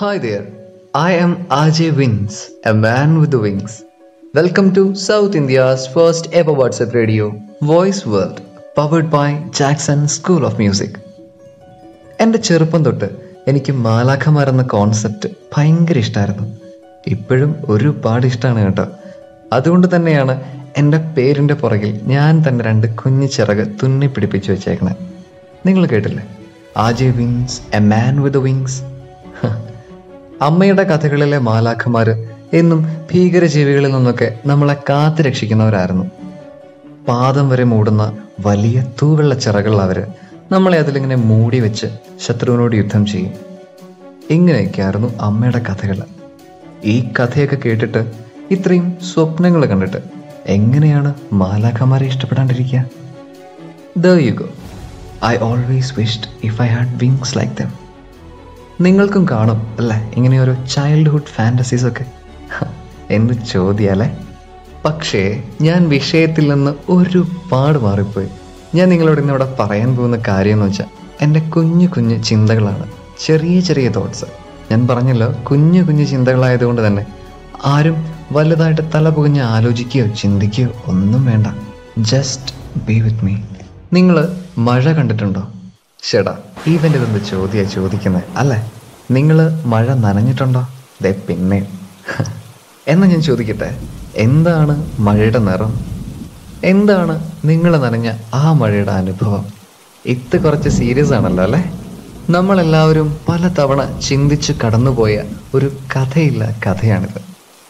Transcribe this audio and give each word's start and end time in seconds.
Hi 0.00 0.16
there. 0.18 0.44
I 0.94 1.12
am 1.14 1.32
Ajay 1.46 1.88
Wins, 1.96 2.34
a 2.70 2.72
man 2.84 3.10
with 3.20 3.34
wings 3.44 3.74
welcome 4.34 4.66
to 4.76 4.82
South 5.06 5.36
India's 5.40 5.82
first 5.94 6.28
ever 6.40 6.54
WhatsApp 6.60 6.92
radio 6.98 7.26
Voice 7.70 8.00
world 8.12 8.40
powered 8.78 9.08
by 9.14 9.26
Jackson 9.58 10.00
school 10.14 10.46
of 10.48 10.58
music 10.62 10.96
എന്റെ 12.24 12.38
ചെറുപ്പം 12.48 12.84
തൊട്ട് 12.86 13.08
എനിക്ക് 13.52 13.72
മാലാഖമാർ 13.86 14.48
എന്ന 14.52 14.62
concept 14.74 15.30
ഭയങ്കര 15.56 15.98
ഇഷ്ടമായിരുന്നു 16.04 16.46
ഇപ്പോഴും 17.14 17.52
ഒരുപാട് 17.74 18.26
ഇഷ്ടമാണ് 18.26 18.62
കേട്ടോ. 18.64 18.86
അതുകൊണ്ട് 19.52 19.88
തന്നെയാണ് 19.96 20.36
എന്റെ 20.82 21.00
പേരിന്റെ 21.18 21.56
പുറകിൽ 21.64 21.92
ഞാൻ 22.14 22.42
തന്നെ 22.48 22.64
രണ്ട് 22.64 22.86
കുഞ്ഞു 23.02 23.26
ചിറക് 23.26 23.64
തുന്നി 23.82 24.06
പിടിപ്പിച്ചു 24.06 24.52
വെച്ചേക്കണേ. 24.52 24.94
നിങ്ങൾ 25.66 25.84
കേട്ടില്ലേ? 25.86 26.24
AJ 26.86 27.10
wings 27.20 27.60
a 27.78 27.82
man 27.92 28.22
with 28.26 28.42
wings 28.48 28.80
അമ്മയുടെ 30.42 30.82
കഥകളിലെ 30.82 31.38
മാലാഖമാർ 31.38 32.08
എന്നും 32.52 32.86
ഭീകരജീവികളിൽ 33.12 33.92
നിന്നൊക്കെ 33.92 34.38
നമ്മളെ 34.46 34.76
കാത്തു 34.90 35.22
രക്ഷിക്കുന്നവരായിരുന്നു. 35.22 36.04
പാദം 37.08 37.48
വരെ 37.48 37.64
മൂടുന്ന 37.64 38.18
വലിയ 38.46 38.84
തൂവെള്ള 39.02 39.34
ചിറകൾ 39.34 39.80
അവർ 39.80 40.06
നമ്മളെ 40.52 40.78
അതിലിങ്ങനെ 40.78 41.16
മൂടി 41.16 41.60
വെച്ച് 41.60 41.86
ശത്രുവിനോട് 42.26 42.76
യുദ്ധം 42.76 43.06
ചെയ്യും. 43.06 43.32
ഇങ്ങനെയൊക്കെയായിരുന്നു 44.30 45.18
അമ്മയുടെ 45.20 45.58
കഥകൾ 45.58 46.02
ഈ 46.84 47.12
കഥയൊക്കെ 47.18 47.56
കേട്ടിട്ട് 47.56 48.12
ഇത്രയും 48.50 48.98
സ്വപ്നങ്ങൾ 49.14 49.66
കണ്ടിട്ട് 49.66 49.96
എങ്ങനെയാണ് 50.46 51.14
മാലാഖമാരെ 51.32 52.06
ഇഷ്ടപ്പെടാണ്ടിരിക്കുക? 52.06 52.84
The 53.96 54.06
you 54.06 54.32
go 54.32 54.48
I 55.24 55.36
always 55.36 55.94
wished 55.98 56.28
if 56.44 56.62
I 56.62 56.66
had 56.66 56.94
wings 56.94 57.38
like 57.38 57.52
them 57.62 57.81
നിങ്ങൾക്കും 58.80 59.26
കാണും 59.30 59.76
അല്ലേ? 59.78 60.12
ഇങ്ങനെ 60.16 60.40
ഒരു 60.40 60.54
ചൈൽഡ്ഹുഡ് 60.70 61.22
ഫാന്റസീസ് 61.22 61.86
ഒക്കെ. 61.86 62.04
എന്ന് 63.10 63.34
ചോദ്യാലേ? 63.52 64.16
പക്ഷേ 64.84 65.42
ഞാൻ 65.60 65.88
വിഷയത്തിൽ 65.88 66.54
നിന്ന് 66.54 66.92
ഒരുപാട് 66.92 67.78
മാറിപ്പോയി. 67.78 68.28
ഞാൻ 68.74 68.88
നിങ്ങളോട് 68.88 69.20
ഇന്നിവിടെ 69.20 69.56
പറയാൻ 69.60 69.96
പോകുന്ന 69.96 70.22
കാര്യം 70.28 70.52
എന്ന് 70.52 70.66
വെച്ചാൽ 70.66 70.84
എന്റെ 71.20 71.40
കുഞ്ഞു 71.40 71.86
കുഞ്ഞു 71.86 72.22
ചിന്തകളാണ്. 72.22 72.86
ചെറിയ 73.26 73.60
ചെറിയ 73.60 73.88
തോട്ട്സ് 73.88 74.24
ഞാൻ 74.70 74.88
പറഞ്ഞല്ലോ 74.88 75.34
കുഞ്ഞു 75.50 75.82
കുഞ്ഞു 75.82 76.04
ചിന്തകളായതുകൊണ്ട് 76.04 76.86
തന്നെ. 76.86 77.06
ആരും 77.64 78.06
വലുതായിട്ട് 78.32 78.82
തല 78.94 79.08
പുകഞ്ഞ് 79.08 79.40
ആലോചിക്കുകയോ 79.40 80.06
ചിന്തിക്കുകയോ 80.06 80.68
ഒന്നും 80.86 81.24
വേണ്ട. 81.24 81.46
ജസ്റ്റ് 81.98 82.54
ബി 82.86 83.00
വിത്ത് 83.00 83.24
മീ 83.24 83.36
നിങ്ങൾ 83.92 84.36
മഴ 84.58 84.92
കണ്ടിട്ടുണ്ടോ? 84.92 85.48
ചേടാ 86.10 86.38
ഈവന്റെ 86.66 86.98
ഇതെന്ത് 86.98 87.24
ചോദ്യാ 87.24 87.64
ചോദിക്കുന്നത് 87.64 88.22
അല്ലേ? 88.36 88.72
നിങ്ങൾ 89.10 89.62
മഴ 89.66 89.94
നനഞ്ഞിട്ടുണ്ടോ? 89.94 90.68
ദേ 91.02 91.20
പിന്നെ. 91.28 91.66
എന്നാ 92.88 93.06
ഞാൻ 93.06 93.22
ചോദിക്കട്ടെ 93.22 93.80
എന്താണ് 94.16 94.86
മഴയുടെ 94.98 95.38
നിറം? 95.38 95.80
എന്താണ് 96.64 97.30
നിങ്ങൾ 97.44 97.76
നനഞ്ഞ 97.76 98.12
ആ 98.34 98.52
മഴയുടെ 98.52 98.92
അനുഭവം? 98.92 99.46
ഇത് 100.06 100.36
കുറച്ച് 100.40 100.68
സീരിയസ് 100.68 101.12
ആണല്ലോ 101.12 101.44
അല്ലേ? 101.44 101.72
നമ്മളെല്ലാവരും 102.30 103.18
പല 103.28 103.48
തവണ 103.48 103.98
ചിന്തിച്ച് 103.98 104.52
കടന്നുപോയ 104.64 105.22
ഒരു 105.54 105.72
കഥയില്ല 105.96 106.58
കഥയാണിത്. 106.66 107.20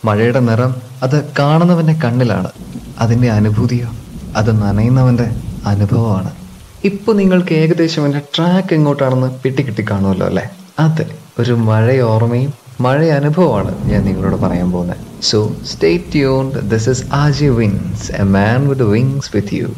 മഴയുടെ 0.04 0.40
നിറം 0.40 0.74
അത് 1.02 1.32
കാണുന്നവന്റെ 1.38 1.92
കണ്ണിലാണ്. 1.92 2.50
അതിന്റെ 2.98 3.30
അനുഭൂതിയോ? 3.30 3.88
അത് 4.36 4.62
നനയുന്നവന്റെ 4.62 5.36
അനുഭവമാണ്. 5.66 6.41
ഇപ്പോൾ 6.84 7.16
നിങ്ങൾക്ക് 7.16 7.54
ഏകദേശം 7.54 8.06
എന്റെ 8.06 8.18
ട്രാക്ക് 8.36 8.74
എങ്ങോട്ടാണെന്ന് 8.74 9.42
പിട്ടി 9.42 9.62
കിട്ടി 9.62 9.86
കാണുമല്ലോ 9.90 10.26
അല്ലേ? 10.26 10.44
അതെ 10.78 11.06
ഒരു 11.38 11.52
മഴ 11.52 12.00
ഓർമ്മയും 12.00 12.52
മഴ 12.80 13.04
അനുഭവമാണ് 13.10 13.90
ഞാൻ 13.90 14.04
നിങ്ങളോട് 14.04 14.36
പറയാൻ 14.36 14.72
പോകുന്നത്. 14.72 14.96
So 15.22 15.56
stay 15.64 16.16
tuned 16.16 16.60
this 16.70 16.90
is 16.90 17.04
AJ 17.12 17.46
Wins 17.46 18.12
a 18.12 18.22
man 18.22 18.68
with 18.68 18.82
wings 18.82 19.30
with 19.36 19.54
you 19.54 19.68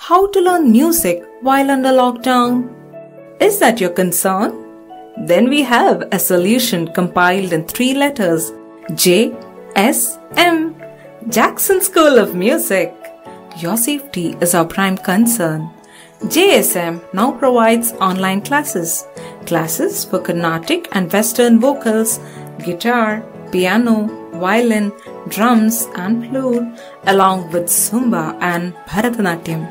how 0.00 0.26
to 0.26 0.38
learn 0.38 0.62
music 0.70 1.22
while 1.44 1.72
under 1.72 1.96
lockdown 1.96 2.50
is 3.42 3.60
that 3.60 3.82
your 3.82 3.94
concern 3.98 4.48
then 5.26 5.50
we 5.50 5.60
have 5.60 5.96
a 6.12 6.16
solution 6.16 6.84
compiled 6.98 7.54
in 7.54 7.64
three 7.76 7.92
letters 7.92 8.48
J 8.94 9.18
S 9.76 10.08
M 10.40 10.58
Jackson 11.28 11.80
school 11.80 12.20
of 12.20 12.36
music 12.36 12.96
your 13.64 13.76
safety 13.76 14.34
is 14.42 14.56
our 14.56 14.66
prime 14.66 14.96
concern 15.08 15.60
JSM 16.26 17.02
now 17.12 17.32
provides 17.32 17.92
online 17.94 18.42
classes. 18.42 19.06
Classes 19.46 20.04
for 20.04 20.20
Carnatic 20.20 20.88
and 20.92 21.12
Western 21.12 21.58
vocals, 21.58 22.20
guitar, 22.64 23.22
piano, 23.50 24.06
violin, 24.34 24.92
drums, 25.28 25.88
and 25.96 26.28
flute, 26.28 26.78
along 27.06 27.50
with 27.50 27.66
Zumba 27.66 28.38
and 28.40 28.74
Bharatanatyam. 28.86 29.66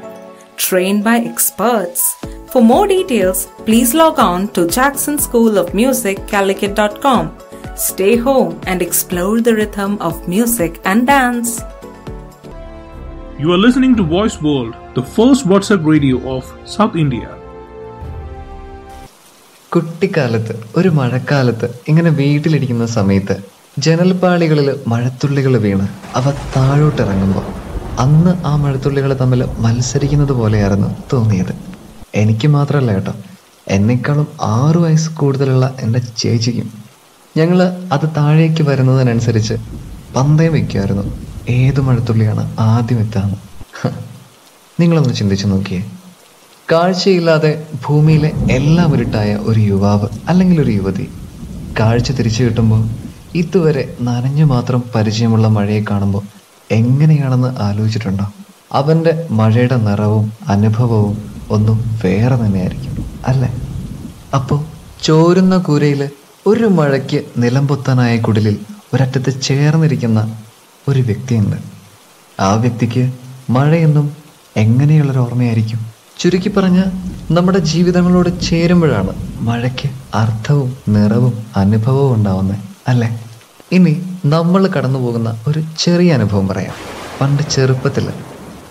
Trained 0.58 1.04
by 1.04 1.20
experts. 1.20 2.16
For 2.48 2.62
more 2.62 2.86
details, 2.86 3.48
please 3.66 3.94
log 3.94 4.20
on 4.20 4.50
to 4.50 4.68
Jackson 4.68 5.18
School 5.18 5.58
of 5.58 5.74
Music, 5.74 6.28
Calicut.com. 6.28 7.38
Stay 7.76 8.18
home 8.18 8.60
and 8.68 8.82
explore 8.82 9.40
the 9.40 9.56
rhythm 9.56 9.98
of 10.02 10.28
music 10.28 10.82
and 10.84 11.08
dance. 11.08 11.62
You 13.42 13.52
are 13.54 13.58
listening 13.58 13.94
to 13.96 14.04
Voice 14.04 14.36
World, 14.42 14.74
the 14.96 15.04
first 15.16 15.48
WhatsApp 15.52 15.86
radio 15.92 16.18
of 16.34 16.44
South 16.74 16.96
India. 17.04 17.28
കുട്ടിക്കാലത്ത് 19.72 20.54
ഒരു 20.80 20.90
മഴക്കാലത്ത് 20.98 21.68
ഇങ്ങനെ 21.92 22.12
വീട്ടിലിരിക്കുന്ന 22.20 22.86
സമയത്ത് 22.96 23.36
ജനൽപ്പാളികളിൽ 23.86 24.70
മഴത്തുള്ളികൾ 24.94 25.56
വീണ് 25.66 25.86
അവ 26.20 26.26
താഴോട്ടിറങ്ങുമ്പോൾ 26.56 27.46
അന്ന് 28.04 28.34
ആ 28.50 28.54
മഴത്തുള്ളികൾ 28.64 29.14
തമ്മിൽ 29.24 29.42
മത്സരിക്കുന്നത് 29.68 30.34
പോലെയായിരുന്നു 30.42 30.90
തോന്നിയത്. 31.14 31.54
എനിക്ക് 32.24 32.50
മാത്രമല്ല 32.58 32.92
കേട്ടോ 32.98 33.16
എന്നെക്കാളും 33.78 34.28
ആറ് 34.58 34.82
വയസ്സ് 34.86 35.12
കൂടുതലുള്ള 35.22 35.66
എന്റെ 35.86 36.02
ചേച്ചിക്കും. 36.22 36.70
ഞങ്ങൾ 37.40 37.60
അത് 37.96 38.08
താഴേക്ക് 38.20 38.64
വരുന്നതിനനുസരിച്ച് 38.70 39.58
പന്തയം 40.16 40.54
വയ്ക്കുമായിരുന്നു 40.58 41.06
ഏത് 41.50 41.82
മഴത്തുള്ളിയാണ് 41.82 42.56
ആദ്യം 42.60 43.00
എത്താന്ന്? 43.00 43.36
നിങ്ങളൊന്ന് 44.82 45.14
ചിന്തിച്ചു 45.14 45.48
നോക്കിയേ. 45.48 45.92
കാഴ്ചയില്ലാതെ 46.72 47.68
ഭൂമിയിലെ 47.86 48.32
എല്ലാം 48.52 48.94
ഇരുട്ടായ 48.96 49.36
ഒരു 49.36 49.60
യുവാവ് 49.60 50.08
അല്ലെങ്കിൽ 50.28 50.62
ഒരു 50.62 50.72
യുവതി. 50.72 51.10
കാഴ്ച 51.80 52.12
തിരിച്ചു 52.12 52.44
കിട്ടുമ്പോൾ 52.44 52.90
ഇതുവരെ 53.36 53.96
നനഞ്ഞു 54.02 54.46
മാത്രം 54.46 54.84
പരിചയമുള്ള 54.96 55.48
മഴയെ 55.48 55.84
കാണുമ്പോൾ 55.92 56.24
എങ്ങനെയാണെന്ന് 56.72 57.60
ആലോചിച്ചിട്ടുണ്ടോ? 57.60 58.26
അവന്റെ 58.72 59.28
മഴയുടെ 59.32 59.76
നിറവും 59.76 60.34
അനുഭവവും 60.48 61.32
ഒന്നും 61.52 62.00
വേറെ 62.04 62.36
തന്നെയായിരിക്കും 62.36 63.06
അല്ലേ? 63.28 63.54
അപ്പോൾ 64.36 64.66
ചോരുന്ന 65.04 65.58
കൂരയിൽ 65.58 66.10
ഒരു 66.48 66.66
മഴയ്ക്ക് 66.66 67.24
നിലംപൊത്താനായ 67.38 68.18
കുടിലിൽ 68.18 68.60
ഒരറ്റത്ത് 68.94 69.42
ചേർന്നിരിക്കുന്ന 69.42 70.38
ഒരു 70.90 71.00
വ്യക്തിയുണ്ട്. 71.00 71.58
ആ 72.40 72.54
വ്യക്തിക്ക് 72.54 73.14
മഴയെന്നും 73.50 74.16
എങ്ങനെയുള്ളൊരു 74.58 75.20
ഓർമ്മയായിരിക്കും. 75.20 75.92
ചുരുക്കി 76.20 76.50
പറഞ്ഞ 76.50 76.84
നമ്മുടെ 77.32 77.58
ജീവിതങ്ങളോട് 77.58 78.42
ചേരുമ്പോഴാണ് 78.42 79.10
മഴയ്ക്ക് 79.40 79.90
അർത്ഥവും 80.16 80.78
നിറവും 80.90 81.46
അനുഭവവും 81.56 82.16
ഉണ്ടാവുന്നത് 82.16 82.60
അല്ലേ? 82.88 83.26
ഇനി 83.72 84.20
നമ്മൾ 84.26 84.68
കടന്നു 84.68 85.00
പോകുന്ന 85.00 85.42
ഒരു 85.48 85.64
ചെറിയ 85.80 86.14
അനുഭവം 86.14 86.48
പറയാം. 86.48 86.74
പണ്ട് 87.22 87.44
ചെറുപ്പത്തിൽ 87.44 88.10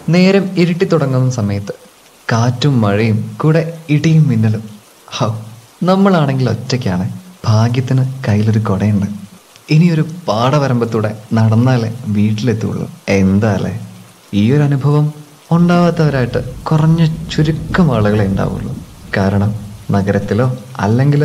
നേരം 0.09 0.51
ഇരുട്ടി 0.59 0.85
തുടങ്ങുന്ന 0.85 1.31
സമയത്ത് 1.31 1.75
കാറ്റും 2.33 2.81
മഴയും 2.81 3.37
കൂടെ 3.41 3.79
ഇടിയും 3.91 4.29
മിന്നലും. 4.29 4.63
ഹൗ 5.07 5.31
നമ്മളാണെങ്കിൽ 5.83 6.51
ഒറ്റയ്ക്കാണ്. 6.51 7.13
ഭാഗ്യത്തിന് 7.45 8.05
കയ്യിലൊരു 8.29 8.59
കുടയുണ്ട്. 8.59 9.20
ഇനി 9.71 9.91
ഒരു 9.91 10.05
പാടവരമ്പത്തൂടെ 10.29 11.17
നടന്നാലേ 11.33 11.91
വീട്ടിലെത്തുള്ളൂ. 12.07 12.87
എന്താലേ? 13.09 13.73
ഈ 14.35 14.53
ഒരു 14.53 14.63
അനുഭവം 14.63 15.07
ഉണ്ടാവാത്തവരായിട്ട് 15.53 16.41
കുറഞ്ഞ 16.63 17.05
ചുരുക്കം 17.33 17.95
ആളുകളെ 17.97 18.27
ഉണ്ടാവുള്ളൂ. 18.27 18.73
കാരണം 19.17 19.51
നഗരത്തിലോ 19.91 20.47
അല്ലെങ്കിൽ 20.81 21.23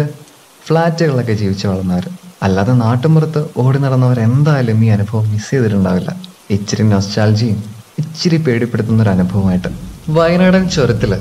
ഫ്ലാറ്റുകളിലൊക്കെ 0.68 1.34
ജീവിച്ച് 1.34 1.68
വളർന്നവർ 1.68 2.06
അല്ലാതെ 2.44 2.74
നാട്ടുമ്പുറത്ത് 2.74 3.46
ഓടി 3.58 3.80
നടന്നവർ 3.80 4.20
എന്തായാലും 4.20 4.86
ഈ 4.86 4.88
അനുഭവം 4.88 5.32
മിസ് 5.32 5.52
ചെയ്തിട്ടുണ്ടാവില്ല. 5.52 6.12
ഇച്ചിരി 6.52 6.84
നൊസ്റ്റാൾജിയും 6.84 7.60
ഇച്ചിരി 8.00 8.38
പേടിപ്പെടുത്തുന്ന 8.38 9.04
ഒരു 9.04 9.10
അനുഭവമായിട്ട് 9.10 9.68
വയനാടൻ 10.10 10.70
ചുരത്തിൽ 10.70 11.12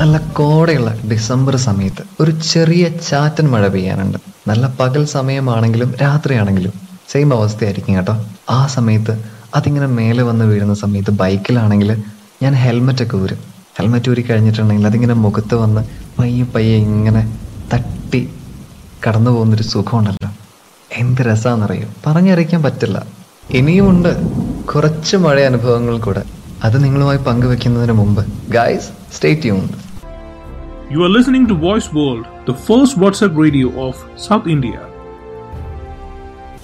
നല്ല 0.00 0.16
കോടയുള്ള 0.18 0.90
ഡിസംബർ 1.10 1.56
സമയത്ത് 1.56 2.02
ഒരു 2.22 2.30
ചെറിയ 2.30 2.88
ചാറ്റൻ 2.88 3.50
മഴ 3.50 3.68
പെയ്യാനുണ്ട്. 3.68 4.18
നല്ല 4.48 4.66
പകൽ 4.80 5.04
സമയമാണെങ്കിലും 5.04 5.90
രാത്രിയാണെങ്കിലും 6.02 6.74
സെയിം 7.12 7.34
അവസ്ഥയായിരിക്കും 7.34 7.94
കേട്ടോ. 7.96 8.14
ആ 8.50 8.66
സമയത്ത് 8.66 9.14
അതിങ്ങനെ 9.54 9.86
മേലെ 9.86 10.22
വന്ന് 10.22 10.44
വീഴുന്ന 10.44 10.74
സമയത്ത് 10.74 11.10
ബൈക്കിലാണെങ്കിൽ 11.10 11.90
ഞാൻ 12.42 12.52
ഹെൽമെറ്റൊക്കെ 12.54 13.16
ഊരും. 13.16 13.40
ഹെൽമെറ്റ് 13.78 14.10
ഊരി 14.10 14.22
കഴിഞ്ഞിട്ടുണ്ടെങ്കിൽ 14.22 14.86
അതിങ്ങനെ 14.86 15.14
മുഖത്ത് 15.14 15.54
വന്ന് 15.54 15.80
പയ്യെ 16.18 16.44
പയ്യെ 16.54 16.76
ഇങ്ങനെ 16.76 17.22
തട്ടി 17.74 18.20
കടന്നു 19.06 19.30
പോകുന്നൊരു 19.30 19.62
സുഖമുണ്ടല്ലോ. 19.62 20.30
എന്ത് 20.92 21.20
രസമാണെന്നറിയോ 21.20 21.88
പറഞ്ഞറിയിക്കാൻ 22.06 22.62
പറ്റില്ല. 22.62 22.98
ഇനിയുമുണ്ട് 23.50 24.10
കുറച്ച് 24.64 25.16
മഴ 25.16 25.40
അനുഭവങ്ങൾ 25.44 25.98
കൂടെ. 25.98 26.22
അത് 26.64 26.76
നിങ്ങളുമായി 26.84 27.18
പങ്കുവെക്കുന്നതിന് 27.18 27.92
മുമ്പ്. 27.92 28.22
Guys 28.50 28.88
stay 29.16 29.34
tuned 29.34 29.87
You 30.92 30.98
are 30.98 31.10
listening 31.14 31.42
to 31.48 31.54
Voice 31.54 31.86
World, 31.96 32.26
the 32.48 32.54
first 32.66 32.92
WhatsApp 33.00 33.34
radio 33.44 33.66
of 33.86 33.94
South 34.26 34.46
India. 34.54 34.78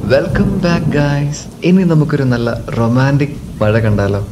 Welcome 0.01 0.59
back 0.59 0.87
guys 0.87 1.43
ഇനി 1.65 1.83
നമുക്കൊരു 1.83 2.23
നല്ല 2.23 2.65
റൊമാന്റിക് 2.79 3.35
മഴ 3.63 3.79
കണ്ടാലോ? 3.79 4.29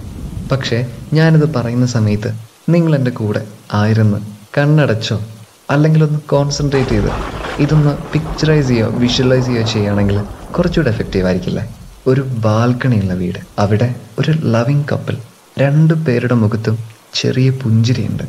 പക്ഷേ 0.52 0.78
ഞാനിത് 1.12 1.54
പറയുന്ന 1.54 1.86
സമയത്ത് 1.86 2.30
നിങ്ങൾ 2.68 2.94
എന്റെ 2.94 3.10
കൂടെ 3.10 3.46
ആയിരുന്നു 3.72 4.18
കണ്ണടച്ചോ? 4.58 5.20
അല്ലെങ്കിൽ 5.70 6.04
ഒന്ന് 6.04 6.20
കോൺസെൻട്രേറ്റ് 6.20 6.90
ചെയ്ത് 6.90 7.10
ഇതൊന്ന് 7.58 7.96
പിക്ചറൈസ് 8.12 8.68
ചെയ്യോ 8.68 8.88
വിഷ്വലൈസ് 8.88 9.46
ചെയ്യോ 9.46 9.62
ചെയ്യുകയാണെങ്കിൽ 9.62 10.20
കുറച്ചുകൂടെ 10.56 10.90
എഫക്റ്റീവ് 10.90 11.26
ആയിരിക്കില്ലേ? 11.26 11.76
ഒരു 12.06 12.20
ബാൽക്കണിയുള്ള 12.20 13.14
വീട്. 13.14 13.38
അവിടെ 13.58 13.94
ഒരു 14.18 14.30
ലവിങ് 14.30 14.84
കപ്പിൾ 14.92 15.16
രണ്ട് 15.58 15.94
പേരുടെ 15.94 16.34
മുഖത്തും 16.34 16.78
ചെറിയ 17.14 17.50
പുഞ്ചിരിയുണ്ട്. 17.50 18.22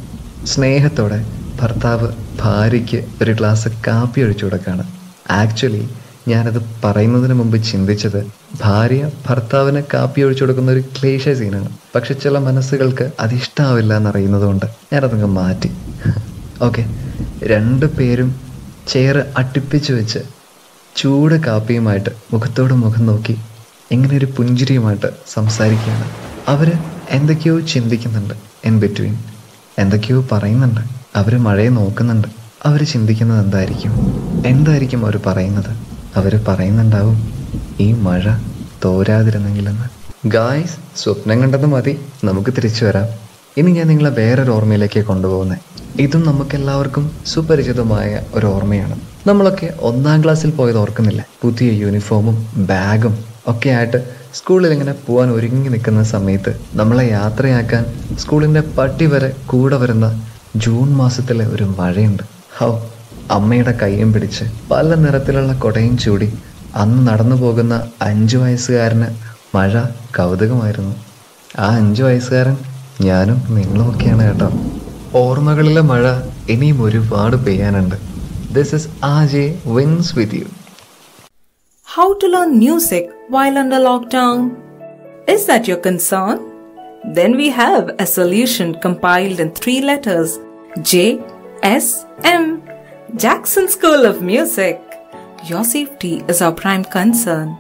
സ്നേഹത്തോടെ 0.46 1.43
ഭർത്താവ് 1.60 2.08
ഭാര്യയ്ക്ക് 2.42 3.00
ഒരു 3.22 3.32
ഗ്ലാസ് 3.32 3.70
കാപ്പി 3.88 4.22
ഒഴിച്ചു 4.22 4.46
കൊടുക്കുകയാണ്. 4.46 4.86
ആക്ച്വലി 5.32 5.84
ഞാനത് 6.28 6.60
പറയുന്നതിന് 6.84 7.34
മുമ്പ് 7.34 7.58
ചിന്തിച്ചത് 7.70 8.20
ഭാര്യ 8.62 9.12
ഭർത്താവിന് 9.28 9.82
കാപ്പി 9.94 10.22
ഒഴിച്ചു 10.22 10.44
കൊടുക്കുന്ന 10.44 10.72
ഒരു 10.72 10.84
ക്ലേശ 10.96 11.30
സീനാണ്. 11.40 11.70
പക്ഷെ 11.96 12.14
ചില 12.24 12.38
മനസ്സുകൾക്ക് 12.48 13.12
അത് 13.20 13.34
ഇഷ്ടാവില്ല 13.34 13.94
എന്നറിയുന്നതുകൊണ്ട് 13.98 14.66
ഞാനതങ്ങ് 14.94 15.30
മാറ്റി. 15.40 15.70
ഓക്കെ 16.62 16.84
രണ്ടു 17.44 17.86
പേരും 17.98 18.30
ചെയർ 18.88 19.18
അട്ടിപ്പിച്ച് 19.38 19.92
വെച്ച് 19.94 20.22
ചൂട് 20.96 21.36
കാപ്പിയുമായിട്ട് 21.46 22.12
മുഖത്തോട് 22.34 22.74
മുഖം 22.84 23.06
നോക്കി 23.06 23.36
ഇങ്ങനെ 23.92 24.18
ഒരു 24.18 24.28
പുഞ്ചിരിയുമായിട്ട് 24.38 25.10
സംസാരിക്കുകയാണ്. 25.36 26.08
അവർ 26.48 26.70
എന്തൊക്കെയോ 27.10 27.60
ചിന്തിക്കുന്നുണ്ട് 27.74 28.36
ഇൻ 28.66 28.80
ബിറ്റ്വീൻ 28.80 29.16
എന്തൊക്കെയോ 29.78 30.20
പറയുന്നുണ്ട്. 30.32 30.82
അവർ 31.16 31.38
മഴയെ 31.38 31.70
നോക്കുന്നുണ്ട്. 31.70 32.28
അവർ 32.66 32.84
ചിന്തിക്കുന്നത് 32.84 33.46
എന്തായിരിക്കും? 33.46 33.94
എന്തായിരിക്കും 34.46 35.06
അവർ 35.06 35.20
പറയുന്നത്? 35.28 35.72
അവർ 36.16 36.42
പറയുന്നുണ്ടാവും 36.48 37.18
ഈ 37.80 37.92
മഴ 37.92 38.24
തോരാതിരുന്നെങ്കിലെന്ന്. 38.86 39.88
ഗായ്സ് 40.26 40.78
സ്വപ്നം 40.96 41.42
കണ്ടത് 41.42 41.66
മതി. 41.66 42.00
നമുക്ക് 42.24 42.54
തിരിച്ചു 42.58 42.86
വരാം. 42.86 43.08
ഇനി 43.58 43.72
ഞാൻ 43.72 43.88
നിങ്ങളെ 43.88 44.10
വേറൊരു 44.10 44.52
ഓർമ്മയിലേക്ക് 44.52 45.00
കൊണ്ടുപോകുന്നത് 45.00 45.60
ഇതും 46.00 46.26
നമുക്കെല്ലാവർക്കും 46.26 47.12
സുപരിചിതമായ 47.26 48.22
ഒരു 48.34 48.46
ഓർമ്മയാണ്. 48.46 48.96
നമ്മളൊക്കെ 49.28 49.74
ഒന്നാം 49.80 50.24
ക്ലാസ്സിൽ 50.24 50.52
പോയത് 50.52 50.78
ഓർക്കുന്നില്ല. 50.78 51.26
പുതിയ 51.42 51.72
യൂണിഫോമും 51.72 52.48
ബാഗും 52.56 53.18
ഒക്കെ 53.48 53.70
ആയിട്ട് 53.70 53.98
സ്കൂളിൽ 54.34 54.72
ഇങ്ങനെ 54.72 54.94
പോകാൻ 55.08 55.32
ഒരുങ്ങി 55.32 55.70
നിൽക്കുന്ന 55.70 56.04
സമയത്ത് 56.04 56.60
നമ്മളെ 56.74 57.10
യാത്രയാക്കാൻ 57.10 57.86
സ്കൂളിന്റെ 58.20 58.62
പട്ടി 58.78 59.06
വരെ 59.06 59.32
കൂടെ 59.46 59.78
വരുന്ന 59.78 60.08
ജൂൺ 60.56 60.94
മാസത്തിലെ 60.94 61.46
ഒരു 61.48 61.64
മഴയുണ്ട്. 61.64 62.24
ഹൗ 62.58 62.80
അമ്മയുടെ 63.32 63.72
കൈയും 63.72 64.14
പിടിച്ച് 64.14 64.44
പല 64.72 64.96
നിറത്തിലുള്ള 64.96 65.54
കൊടയും 65.54 65.98
ചൂടി. 65.98 66.34
അന്ന് 66.76 67.08
നടന്നു 67.08 67.36
പോകുന്ന 67.36 67.92
അഞ്ചു 68.02 68.38
വയസ്സുകാരന് 68.38 69.08
മഴ 69.56 69.82
കൗതുകമായിരുന്നു. 70.18 70.96
ആ 71.60 71.76
അഞ്ചു 71.76 72.04
വയസ്സുകാരൻ 72.04 72.58
ഞാനും 73.02 73.56
നിങ്ങളുമൊക്കെയാണ് 73.56 74.24
കേട്ടോ. 74.24 74.52
ഓർമ്മകളിലെ 75.16 75.82
മഴ 75.82 76.22
ഇനിയും 76.50 76.84
ഒരുപാട് 76.84 77.36
പെയ്യാനുണ്ട്. 77.36 77.96
This 78.52 78.76
is 78.76 78.88
A 79.04 79.26
J 79.26 79.60
Wins 79.66 80.20
with 80.20 80.36
you 80.36 80.46
How 82.00 82.12
to 82.12 82.28
learn 82.36 82.62
music 82.62 83.04
while 83.34 83.58
under 83.64 83.82
lockdown? 83.90 84.50
Is 85.32 85.42
that 85.52 85.64
your 85.72 85.80
concern? 85.90 86.53
Then 87.06 87.36
we 87.36 87.50
have 87.50 87.96
a 88.00 88.06
solution 88.06 88.80
compiled 88.80 89.40
in 89.40 89.52
three 89.52 89.82
letters 89.82 90.40
J 90.82 91.22
S 91.62 92.06
M. 92.24 92.64
Jackson 93.16 93.68
School 93.68 94.06
of 94.06 94.22
Music. 94.22 94.82
Your 95.46 95.64
safety 95.64 96.24
is 96.28 96.42
our 96.42 96.54
prime 96.54 96.86
concern. 96.86 97.58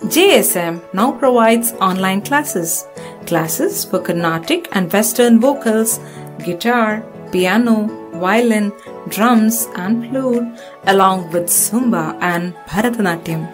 JSM 0.00 0.82
now 0.92 1.12
provides 1.12 1.72
online 1.74 2.22
classes. 2.22 2.86
Classes 3.26 3.84
for 3.84 4.00
Carnatic 4.00 4.68
and 4.72 4.92
Western 4.92 5.40
vocals, 5.40 6.00
guitar, 6.44 7.04
piano, 7.32 7.86
violin, 8.14 8.72
drums, 9.08 9.68
and 9.76 10.08
flute, 10.08 10.58
along 10.86 11.30
with 11.32 11.46
Zumba 11.46 12.18
and 12.20 12.54
Bharatanatyam. 12.66 13.48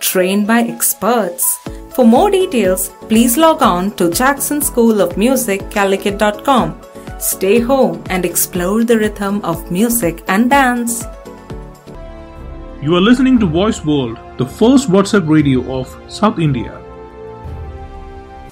Trained 0.00 0.46
by 0.46 0.60
experts. 0.60 1.58
For 1.98 2.06
more 2.06 2.30
details, 2.30 2.90
please 3.08 3.36
log 3.36 3.62
on 3.62 3.90
to 3.92 4.10
Jackson 4.10 4.62
School 4.62 5.00
of 5.00 5.16
Music, 5.16 5.68
Calicut.com. 5.70 6.66
Stay 7.20 7.58
home 7.60 8.02
and 8.06 8.24
explore 8.24 8.84
the 8.84 8.98
rhythm 8.98 9.40
of 9.42 9.70
music 9.70 10.22
and 10.28 10.50
dance. 10.50 11.04
You 12.82 12.94
are 12.94 13.00
listening 13.00 13.38
to 13.38 13.46
Voice 13.46 13.84
World, 13.84 14.16
the 14.38 14.46
first 14.46 14.88
WhatsApp 14.88 15.28
radio 15.28 15.80
of 15.80 15.86
South 16.08 16.38
India. 16.38 16.72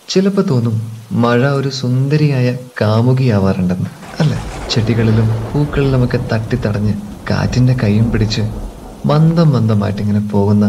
ചിലപ്പോൾ 0.09 0.43
തോന്നും 0.43 0.75
മഴ 1.13 1.49
ഒരു 1.51 1.71
സുന്ദരിയായ 1.71 2.57
കാമുകിയാവാറുണ്ടെന്ന് 2.81 3.91
അല്ലേ 4.21 4.39
ചെടികളിലും 4.71 5.29
പൂക്കളിലുമൊക്കെ 5.53 6.19
തട്ടിത്തടഞ്ഞ് 6.33 6.95
കാറ്റിന്റെ 7.31 7.73
കൈയും 7.75 8.13
പിടിച്ച് 8.13 8.43
മന്ദം 9.07 9.49
Mandam 9.53 10.29
പോകുന്ന 10.31 10.67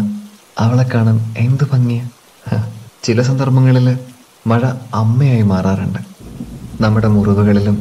അവളെ 0.59 0.83
കാണാൻ 0.83 1.17
എന്ത് 1.37 1.65
ഭംഗിയാ 1.65 2.05
ഹ, 2.05 2.16
ചില 3.03 3.21
സന്ദർഭങ്ങളിൽ 3.21 3.87
മഴ 4.47 4.61
അമ്മയായി 4.93 5.41
മാറാറുണ്ട്. 5.41 5.99
നമ്മുടെ 6.81 7.07
മുറിവുകളിലും 7.07 7.77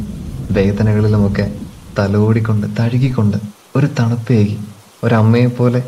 വേദനകളിലുമൊക്കെ 0.51 1.47
തലോടിക്കൊണ്ട് 1.99 2.67
തഴുകിക്കൊണ്ട് 2.79 3.39
ഒരു 3.77 3.89
തണുപ്പേകി 3.99 4.57
ഒരമ്മയെപ്പോലെ 5.05 5.81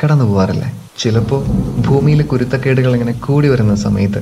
കടന്നു 0.00 0.24
പോവാറില്ലേ? 0.24 0.68
ചിലപ്പോൾ 0.98 1.40
ഭൂമിയിലെ 1.86 2.24
കുരുത്തക്കേടുകൾ 2.24 2.92
ഇങ്ങനെ 2.94 3.12
കൂടി 3.26 3.48
വരുന്ന 3.48 3.74
സമയത്ത് 3.74 4.20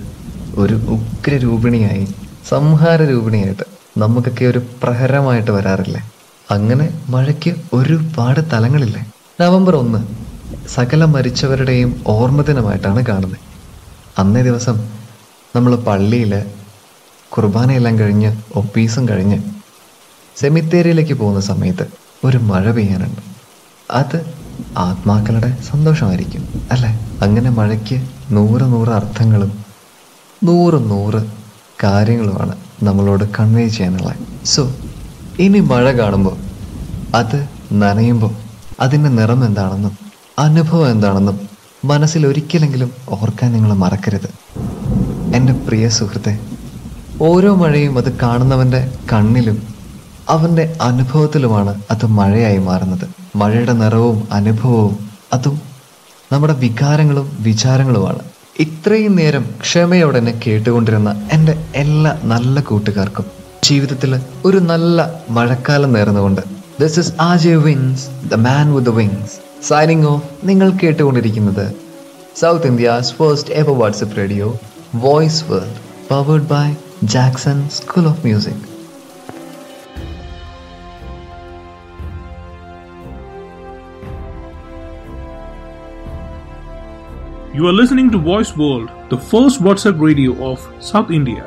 ഒരു 0.62 0.76
ഉഗ്രരൂപിണിയായി 0.94 2.06
സംഹാര 2.50 3.02
രൂപിണിയായിട്ട് 3.10 3.64
നമുക്കൊക്കെ 3.98 4.44
ഒരു 4.44 4.60
പ്രഹരമായിട്ട് 4.82 5.50
വരാറില്ലേ? 5.50 6.02
അങ്ങനെ 6.50 6.86
മഴയ്ക്ക് 7.10 7.52
ഒരുപാട് 7.72 8.40
തലങ്ങളില്ലേ? 8.52 9.02
നവംബർ 9.40 9.76
ഒന്ന് 9.76 10.00
സകല 10.68 11.04
മരിച്ചവരുടെയും 11.04 11.90
ഓർമ്മദിനമായിട്ടാണ് 12.06 13.00
കാണുന്നത് 13.06 13.38
അന്നേ 14.18 14.42
ദിവസം 14.42 14.76
നമ്മൾ 15.56 15.76
പള്ളിയിൽ 15.76 16.32
കുർബാനയെല്ലാം 17.28 17.98
കഴിഞ്ഞ് 17.98 18.36
ഒപ്പീസും 18.56 19.08
കഴിഞ്ഞ് 19.08 19.38
സെമിത്തേരിയിലേക്ക് 20.36 21.14
പോകുന്ന 21.14 21.40
സമയത്ത് 21.40 21.84
ഒരു 22.24 22.36
മഴ 22.36 22.70
പെയ്യാനുണ്ട്. 22.70 23.22
അത് 23.90 24.18
ആത്മാക്കളുടെ 24.76 25.58
സന്തോഷമായിരിക്കും 25.70 26.48
അല്ലെ? 26.70 26.90
അങ്ങനെ 27.22 27.50
മഴയ്ക്ക് 27.50 28.00
നൂറ് 28.30 28.62
നൂറ് 28.62 28.88
അർത്ഥങ്ങളും 28.88 29.52
നൂറ് 30.44 30.90
നൂറ് 30.90 31.20
കാര്യങ്ങളുമാണ് 31.84 32.54
നമ്മളോട് 32.82 33.24
കൺവേ 33.40 33.68
ചെയ്യാനുള്ളത്. 33.68 34.16
സോ 34.44 34.72
ഇനി 35.38 35.60
മഴ 35.60 35.92
കാണുമ്പോൾ 35.92 36.36
അത് 37.14 37.48
നനയുമ്പോൾ 37.72 38.32
അതിന്റെ 38.80 39.08
നിറം 39.08 39.44
എന്താണെന്നും 39.44 39.98
അനുഭവം 40.38 40.90
എന്താണെന്നും 40.90 41.51
മനസ്സിൽ 41.84 42.26
ഒരിക്കലെങ്കിലും 42.26 42.90
ഓർക്കാൻ 43.08 43.52
നിങ്ങൾ 43.52 43.72
മറക്കരുത്. 43.74 44.28
എന്റെ 45.34 45.52
പ്രിയ 45.52 45.88
സുഹൃത്തെ 45.88 46.38
ഓരോ 47.20 47.54
മഴയും 47.54 47.98
അത് 47.98 48.18
കാണുന്നവന്റെ 48.18 48.92
കണ്ണിലും 49.12 49.62
അവന്റെ 50.28 50.76
അനുഭവത്തിലുമാണ് 50.80 51.82
അത് 51.90 52.06
മഴയായി 52.06 52.58
മാറുന്നത്. 52.58 53.06
മഴയുടെ 53.36 53.72
നിറവും 53.72 54.28
അനുഭവവും 54.32 54.94
അതും 55.32 55.60
നമ്മുടെ 56.32 56.54
വികാരങ്ങളും 56.54 57.36
വിചാരങ്ങളുമാണ്. 57.40 58.22
ഇത്രയും 58.58 59.16
നേരം 59.16 59.44
ക്ഷമയോടെ 59.60 60.18
എന്നെ 60.18 60.40
കേട്ടുകൊണ്ടിരുന്ന 60.46 61.28
എന്റെ 61.32 61.66
എല്ലാ 61.74 62.20
നല്ല 62.24 62.60
കൂട്ടുകാർക്കും 62.60 63.26
ജീവിതത്തിൽ 63.64 64.20
ഒരു 64.44 64.58
നല്ല 64.58 64.98
മഴക്കാലം 65.30 65.92
നേർന്നുകൊണ്ട് 65.92 66.40
this 66.80 66.98
is 67.00 67.12
AJ 67.20 67.56
Wins 67.56 68.28
the 68.28 68.34
man 68.34 68.74
with 68.74 68.86
the 68.86 68.94
wings 68.94 69.51
signing 69.62 70.06
off 70.06 70.46
നിങ്ങൾ 70.46 70.70
കേട്ടുകൊണ്ടിരിക്കുന്നത് 70.70 71.66
South 72.36 72.66
India's 72.66 73.14
first 73.14 73.54
ever 73.54 73.74
WhatsApp 73.78 74.16
radio 74.16 74.48
voice 74.96 75.44
world 75.50 75.78
powered 76.10 76.48
by 76.48 76.66
Jackson 77.04 77.68
school 77.68 78.06
of 78.06 78.22
music 78.26 78.62
You 87.54 87.66
are 87.68 87.72
listening 87.72 88.10
to 88.10 88.18
Voice 88.18 88.56
World, 88.56 88.90
the 89.10 89.18
first 89.18 89.60
WhatsApp 89.60 90.00
radio 90.00 90.32
of 90.42 90.58
South 90.80 91.10
India. 91.10 91.42